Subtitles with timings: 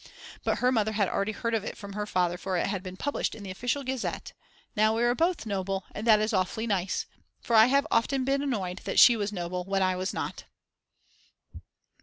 [0.43, 2.97] But her mother had already heard of it from her father for it had been
[2.97, 4.33] published in the Official Gazette.
[4.75, 7.05] Now we are both noble, and that is awfully nice.
[7.39, 10.45] For I have often been annoyed that she was noble when I was not.